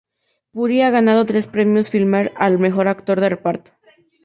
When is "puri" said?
0.53-0.81